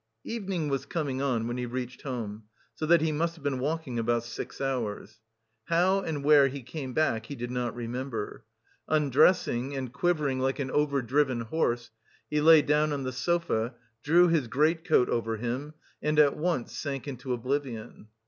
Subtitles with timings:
[0.23, 3.99] Evening was coming on when he reached home, so that he must have been walking
[3.99, 5.19] about six hours.
[5.65, 8.43] How and where he came back he did not remember.
[8.87, 11.91] Undressing, and quivering like an overdriven horse,
[12.31, 17.07] he lay down on the sofa, drew his greatcoat over him, and at once sank
[17.07, 18.07] into oblivion....